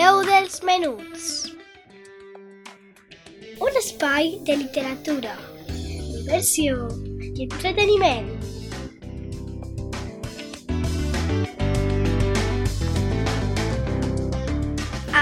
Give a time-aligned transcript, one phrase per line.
[0.00, 1.24] veu dels menuts.
[3.60, 5.34] Un espai de literatura,
[5.68, 6.86] diversió
[7.20, 8.30] i entreteniment.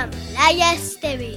[0.00, 1.34] Amb Laia Esteve.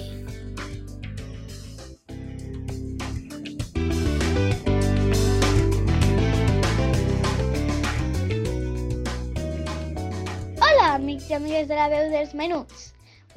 [10.97, 12.86] Amics i amigues de la veu dels menuts.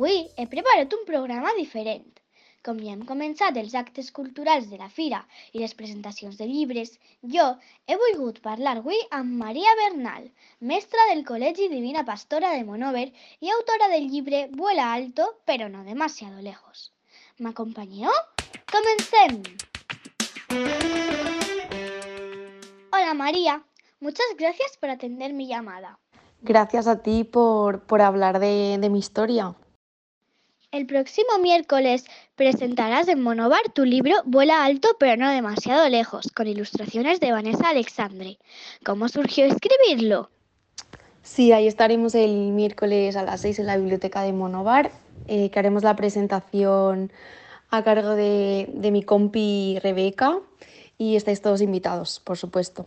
[0.00, 2.06] Avui he preparat un programa diferent.
[2.66, 5.18] Com ja hem començat els actes culturals de la fira
[5.52, 6.94] i les presentacions de llibres,
[7.34, 7.44] jo
[7.84, 10.30] he volgut parlar avui amb Maria Bernal,
[10.72, 13.04] mestra del Col·legi Divina Pastora de Monover
[13.44, 16.94] i autora del llibre Vuela alto, pero no demasiado lejos.
[17.36, 18.16] ¿M'acompanyeu?
[18.72, 19.42] Comencem!
[22.90, 23.62] Hola María,
[24.00, 25.98] muchas gracias por atender mi llamada.
[26.40, 29.54] Gracias a ti por, por hablar de, de mi historia.
[30.72, 32.04] El próximo miércoles
[32.36, 37.70] presentarás en Monobar tu libro Vuela alto pero no demasiado lejos, con ilustraciones de Vanessa
[37.70, 38.38] Alexandre.
[38.84, 40.30] ¿Cómo surgió escribirlo?
[41.24, 44.92] Sí, ahí estaremos el miércoles a las 6 en la biblioteca de Monobar,
[45.26, 47.10] eh, que haremos la presentación
[47.70, 50.38] a cargo de, mi compi Rebeca
[50.98, 52.86] y estáis todos invitados, por supuesto.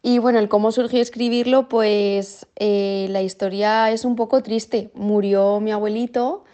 [0.00, 4.90] Y bueno, el cómo surgió escribirlo, pues eh, la historia es un poco triste.
[4.94, 6.44] Murió mi abuelito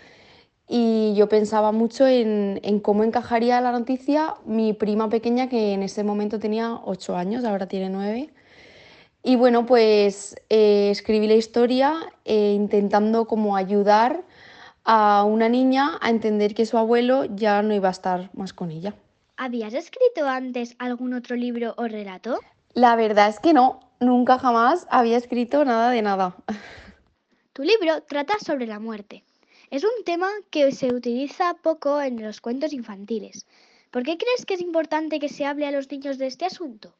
[0.73, 5.83] y yo pensaba mucho en, en, cómo encajaría la noticia mi prima pequeña, que en
[5.83, 8.31] ese momento tenía 8 años, ahora tiene 9.
[9.25, 14.23] Y bueno, pues eh, escribí la historia eh, intentando como ayudar
[14.85, 18.71] a una niña a entender que su abuelo ya no iba a estar más con
[18.71, 18.95] ella.
[19.37, 22.39] ¿Habías escrito antes algún otro libro o relato?
[22.75, 26.37] La verdad es que no, nunca jamás había escrito nada de nada.
[27.55, 29.25] Tu libro trata sobre la muerte.
[29.71, 33.47] Es un tema que se utiliza poco en los cuentos infantiles.
[33.93, 36.93] ¿Por qué crees que es importante que se hable a los niños de este asunto?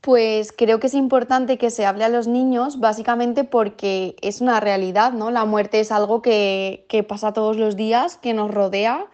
[0.00, 4.58] Pues creo que es importante que se hable a los niños básicamente porque es una
[4.58, 5.30] realidad, ¿no?
[5.30, 9.06] La muerte es algo que, que pasa todos los días, que nos rodea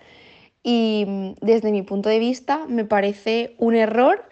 [0.63, 4.25] y desde mi punto de vista me parece un error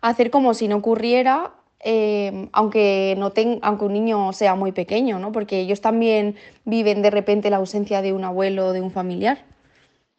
[0.00, 5.18] hacer como si no ocurriera eh, aunque, no ten, aunque un niño sea muy pequeño,
[5.18, 5.30] ¿no?
[5.32, 9.44] porque ellos también viven de repente la ausencia de un abuelo o de un familiar.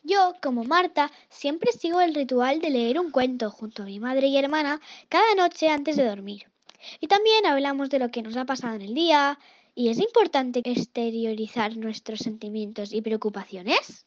[0.04, 4.28] Yo, como Marta, siempre sigo el ritual de leer un cuento junto a mi madre
[4.28, 6.44] y hermana cada noche antes de dormir.
[7.00, 9.40] Y también hablamos de lo que nos ha pasado en el día,
[9.74, 14.06] y es importante exteriorizar nuestros sentimientos y preocupaciones.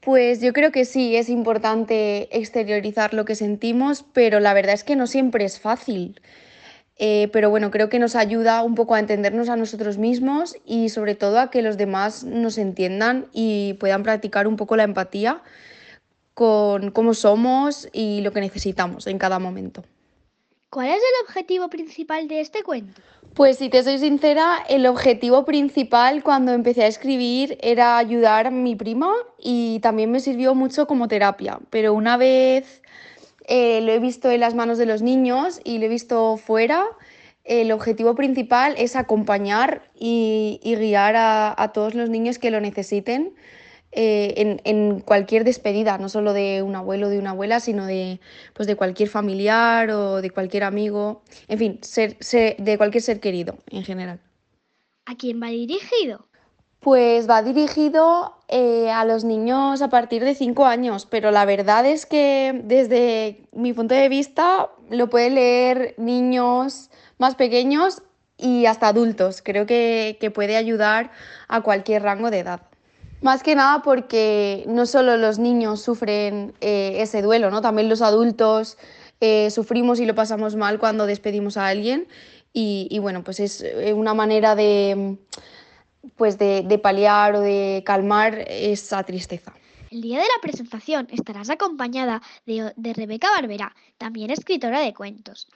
[0.00, 4.84] Pues yo creo que sí, es importante exteriorizar lo que sentimos, pero la verdad es
[4.84, 6.20] que no siempre es fácil.
[6.98, 10.88] Eh, pero bueno, creo que nos ayuda un poco a entendernos a nosotros mismos y
[10.88, 15.42] sobre todo a que los demás nos entiendan y puedan practicar un poco la empatía
[16.32, 19.84] con cómo somos y lo que necesitamos en cada momento.
[20.70, 23.00] ¿Cuál es el objetivo principal de este cuento?
[23.34, 28.50] Pues si te soy sincera, el objetivo principal cuando empecé a escribir era ayudar a
[28.50, 32.82] mi prima y también me sirvió mucho como terapia, pero una vez
[33.46, 36.84] eh, lo he visto en las manos de los niños y lo he visto fuera.
[37.44, 42.60] El objetivo principal es acompañar y, y guiar a, a, todos los niños que lo
[42.60, 43.34] necesiten
[43.92, 47.86] eh, en, en, cualquier despedida, no solo de un abuelo o de una abuela, sino
[47.86, 48.20] de,
[48.52, 53.20] pues de cualquier familiar o de cualquier amigo, en fin, ser, ser, de cualquier ser
[53.20, 54.20] querido en general.
[55.06, 56.26] ¿A quién va dirigido?
[56.80, 61.84] Pues va dirigido eh, a los niños a partir de 5 años, pero la verdad
[61.84, 68.02] es que desde mi punto de vista lo pueden leer niños más pequeños
[68.38, 69.42] y hasta adultos.
[69.42, 71.10] Creo que, que puede ayudar
[71.48, 72.60] a cualquier rango de edad.
[73.22, 77.62] Más que nada porque no solo los niños sufren eh, ese duelo, ¿no?
[77.62, 78.76] también los adultos
[79.20, 82.06] eh, sufrimos y lo pasamos mal cuando despedimos a alguien
[82.52, 83.62] y, bueno, pues es
[83.94, 85.18] una manera de
[86.16, 89.52] pues de, de, paliar o de calmar esa tristeza.
[89.90, 95.48] El día de la presentación estarás acompañada de, de, Rebeca Barbera, también escritora de cuentos.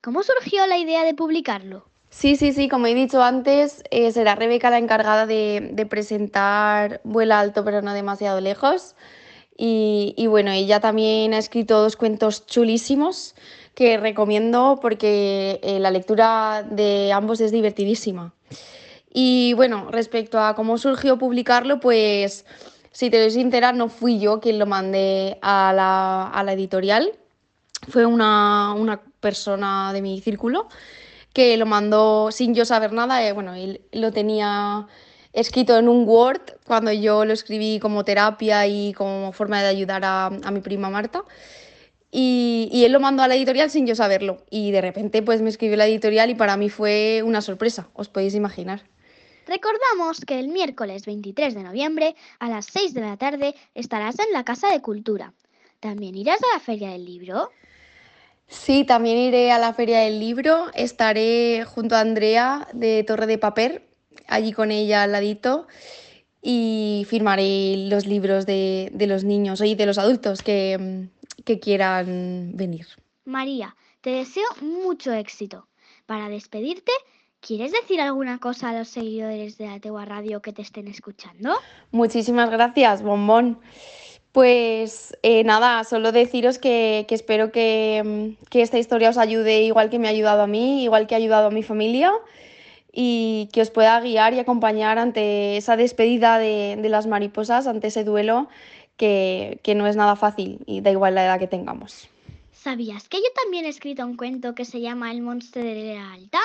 [0.00, 1.86] ¿Cómo surgió la idea de publicarlo?
[2.10, 7.00] Sí, sí, sí, como he dicho antes, eh, será Rebeca la encargada de, de, presentar
[7.04, 8.94] Vuela alto pero no demasiado lejos.
[9.56, 13.34] Y, y bueno, ella también ha escrito dos cuentos chulísimos
[13.74, 18.34] que recomiendo porque eh, la lectura de ambos es divertidísima.
[19.14, 22.46] Y bueno, respecto a cómo surgió publicarlo, pues
[22.92, 27.12] si te doy sincera, no fui yo quien lo mandé a la, a la editorial,
[27.88, 30.68] fue una, una, persona de mi círculo
[31.32, 34.88] que lo mandó sin yo saber nada, eh, bueno, él lo tenía
[35.32, 40.04] escrito en un Word cuando yo lo escribí como terapia y como forma de ayudar
[40.04, 41.22] a, a mi prima Marta.
[42.10, 44.44] Y, y, él lo mandó a la editorial sin yo saberlo.
[44.50, 48.08] Y de repente pues me escribió la editorial y para mí fue una sorpresa, os
[48.08, 48.82] podéis imaginar.
[49.46, 54.32] Recordamos que el miércoles 23 de noviembre a las 6 de la tarde estarás en
[54.32, 55.34] la Casa de Cultura.
[55.80, 57.50] ¿También irás a la Feria del Libro?
[58.46, 60.66] Sí, también iré a la Feria del Libro.
[60.74, 63.82] Estaré junto a Andrea de Torre de Papel,
[64.28, 65.66] allí con ella al ladito,
[66.40, 71.08] y firmaré los libros de, de los niños y de los adultos que,
[71.44, 72.86] que quieran venir.
[73.24, 75.68] María, te deseo mucho éxito.
[76.06, 76.92] Para despedirte,
[77.42, 81.52] ¿quieres decir alguna cosa a los seguidores de la Tegua Radio que te estén escuchando?
[81.90, 83.58] Muchísimas gracias, bombón.
[84.30, 89.90] Pues eh, nada, solo deciros que, que espero que, que, esta historia os ayude igual
[89.90, 92.10] que me ha ayudado a mí, igual que ha ayudado a mi familia
[92.92, 97.88] y que os pueda guiar y acompañar ante esa despedida de, de las mariposas, ante
[97.88, 98.48] ese duelo
[98.96, 102.08] que, que, no es nada fácil y da igual la edad que tengamos.
[102.52, 106.12] ¿Sabías que yo también he escrito un cuento que se llama El monstruo de la
[106.14, 106.40] alta?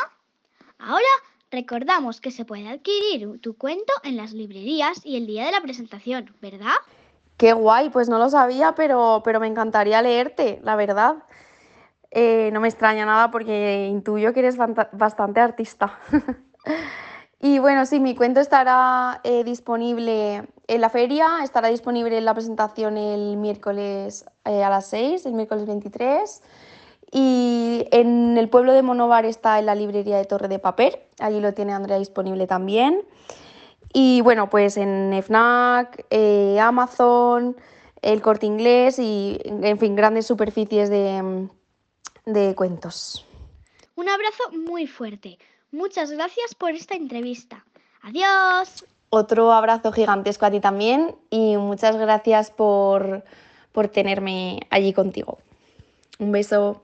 [0.79, 1.05] Ahora
[1.51, 5.61] recordamos que se puede adquirir tu cuento en las librerías y el día de la
[5.61, 6.75] presentación, ¿verdad?
[7.37, 11.17] Qué guay, pues no lo sabía, pero, pero me encantaría leerte, la verdad.
[12.11, 15.99] Eh, no me extraña nada porque intuyo que eres bastante artista.
[17.39, 22.33] y bueno, sí, mi cuento estará eh, disponible en la feria, estará disponible en la
[22.33, 26.41] presentación el miércoles eh, a las 6, el miércoles 23.
[27.11, 31.39] Y en el pueblo de Monovar está en la librería de Torre de Papel, allí
[31.39, 33.03] lo tiene Andrea disponible también.
[33.93, 37.55] Y bueno, pues en FNAC, eh, Amazon,
[38.01, 41.47] el corte inglés y, en fin, grandes superficies de,
[42.25, 43.25] de cuentos.
[43.95, 45.39] Un abrazo muy fuerte.
[45.71, 47.65] Muchas gracias por esta entrevista.
[48.01, 48.85] Adiós.
[49.09, 53.23] Otro abrazo gigantesco a ti también y muchas gracias por,
[53.71, 55.39] por tenerme allí contigo.
[56.19, 56.83] Un beso.